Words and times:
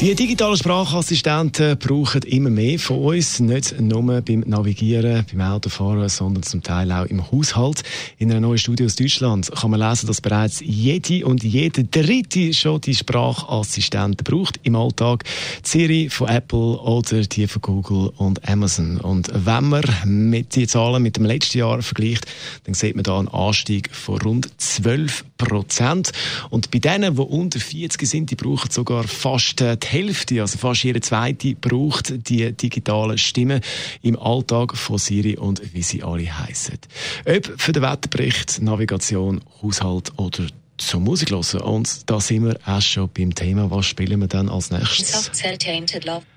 die 0.00 0.14
digitalen 0.14 0.56
Sprachassistenten 0.56 1.76
brauchen 1.76 2.22
immer 2.22 2.48
mehr 2.48 2.78
von 2.78 3.00
uns, 3.00 3.38
nicht 3.38 3.78
nur 3.78 4.22
beim 4.22 4.40
Navigieren, 4.46 5.26
beim 5.30 5.40
Autofahren, 5.42 6.08
sondern 6.08 6.42
zum 6.42 6.62
Teil 6.62 6.90
auch 6.90 7.04
im 7.04 7.30
Haushalt. 7.30 7.82
In 8.16 8.30
einer 8.30 8.40
neuen 8.40 8.56
Studie 8.56 8.86
aus 8.86 8.96
Deutschland 8.96 9.50
kann 9.54 9.70
man 9.70 9.80
lesen, 9.80 10.06
dass 10.06 10.22
bereits 10.22 10.60
jede 10.64 11.26
und 11.26 11.44
jede 11.44 11.84
dritte 11.84 12.54
schon 12.54 12.80
die 12.80 12.94
Sprachassistenten 12.94 14.24
braucht 14.24 14.58
im 14.62 14.74
Alltag. 14.74 15.24
Die 15.66 15.68
Siri 15.68 16.08
von 16.08 16.28
Apple 16.28 16.78
oder 16.78 17.20
die 17.20 17.46
von 17.46 17.60
Google 17.60 18.10
und 18.16 18.48
Amazon. 18.48 18.98
Und 19.02 19.28
wenn 19.34 19.68
man 19.68 19.84
mit 20.06 20.56
die 20.56 20.66
Zahlen 20.66 21.02
mit 21.02 21.18
dem 21.18 21.26
letzten 21.26 21.58
Jahr 21.58 21.82
vergleicht, 21.82 22.24
dann 22.64 22.72
sieht 22.72 22.94
man 22.94 23.04
da 23.04 23.18
einen 23.18 23.28
Anstieg 23.28 23.94
von 23.94 24.18
rund 24.22 24.48
12 24.56 25.26
Prozent. 25.36 26.12
Und 26.48 26.70
bei 26.70 26.78
denen, 26.78 27.16
die 27.16 27.20
unter 27.20 27.60
40 27.60 28.08
sind, 28.08 28.30
die 28.30 28.36
brauchen 28.36 28.70
sogar 28.70 29.04
fast 29.04 29.60
die 29.60 29.89
Hälfte, 29.90 30.40
also 30.40 30.58
fast 30.58 30.84
jeder 30.84 31.00
zweite, 31.00 31.54
braucht 31.54 32.28
die 32.28 32.52
digitalen 32.52 33.18
Stimmen 33.18 33.60
im 34.02 34.18
Alltag 34.18 34.76
von 34.76 34.98
Siri 34.98 35.36
und 35.36 35.74
wie 35.74 35.82
sie 35.82 36.02
alle 36.02 36.38
heißen. 36.38 36.78
Ob 37.26 37.60
für 37.60 37.72
den 37.72 37.82
Wetterbericht, 37.82 38.62
Navigation, 38.62 39.40
Haushalt 39.62 40.12
oder 40.16 40.46
zur 40.80 41.00
Musik 41.00 41.30
hören. 41.30 41.60
Und 41.60 42.10
da 42.10 42.20
sind 42.20 42.44
wir 42.44 42.58
auch 42.64 42.80
schon 42.80 43.08
beim 43.16 43.34
Thema, 43.34 43.70
was 43.70 43.86
spielen 43.86 44.20
wir 44.20 44.28
dann 44.28 44.48
als 44.48 44.70
nächstes? 44.70 45.30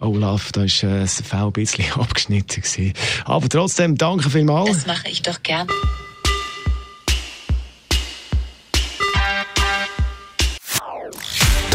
Oh, 0.00 0.14
Love, 0.14 0.44
da 0.52 0.64
ist 0.64 0.82
äh, 0.82 1.00
das 1.00 1.22
V 1.22 1.46
ein 1.46 1.52
bisschen 1.52 1.90
abgeschnitten 1.94 2.62
gewesen. 2.62 2.92
Aber 3.24 3.48
trotzdem, 3.48 3.96
danke 3.96 4.30
vielmals. 4.30 4.70
Das 4.70 4.86
mache 4.86 5.08
ich 5.08 5.22
doch 5.22 5.42
gern. 5.42 5.66